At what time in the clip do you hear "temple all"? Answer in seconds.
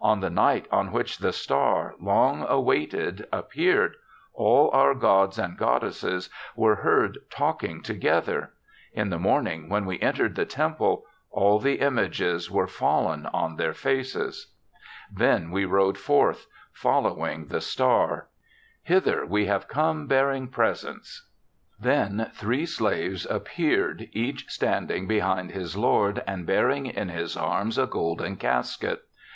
10.46-11.58